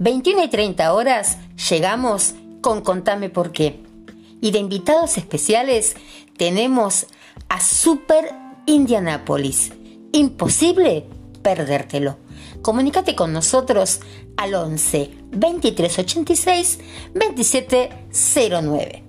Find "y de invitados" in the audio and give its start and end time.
4.40-5.18